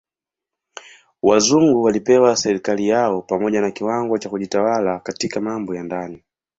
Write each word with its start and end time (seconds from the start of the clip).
Wazungu 1.21 1.83
walipewa 1.83 2.35
serikali 2.35 2.87
yao 2.87 3.21
pamoja 3.21 3.61
na 3.61 3.71
kiwango 3.71 4.17
cha 4.17 4.29
kujitawala 4.29 4.99
katika 4.99 5.41
mambo 5.41 5.75
ya 5.75 5.83
ndani. 5.83 6.23